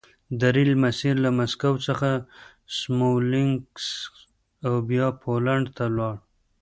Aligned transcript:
د 0.39 0.41
ریل 0.55 0.73
مسیر 0.83 1.15
له 1.25 1.29
مسکو 1.37 1.73
څخه 1.87 2.09
سمولینکس 2.77 3.85
او 4.65 4.73
بیا 4.89 5.07
پولنډ 5.21 5.65
ته 5.77 5.85
و 5.95 5.97